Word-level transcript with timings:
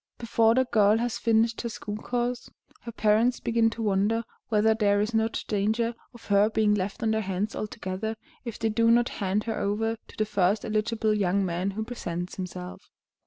Before 0.17 0.55
the 0.55 0.65
girl 0.65 0.97
has 0.97 1.19
finished 1.19 1.61
her 1.61 1.69
school 1.69 1.95
course, 1.97 2.49
her 2.85 2.91
parents 2.91 3.39
begin 3.39 3.69
to 3.69 3.83
wonder 3.83 4.23
whether 4.49 4.73
there 4.73 4.99
is 4.99 5.13
not 5.13 5.45
danger 5.47 5.93
of 6.11 6.25
her 6.25 6.49
being 6.49 6.73
left 6.73 7.03
on 7.03 7.11
their 7.11 7.21
hands 7.21 7.55
altogether, 7.55 8.15
if 8.43 8.57
they 8.57 8.69
do 8.69 8.89
not 8.89 9.09
hand 9.09 9.43
her 9.43 9.59
over 9.59 9.97
to 10.07 10.17
the 10.17 10.25
first 10.25 10.65
eligible 10.65 11.13
young 11.13 11.45
man 11.45 11.69
who 11.69 11.83
presents 11.83 12.33
himself. 12.37 12.89